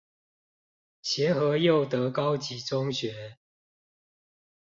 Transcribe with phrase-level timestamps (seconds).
[1.03, 3.37] 協和祐德高級中學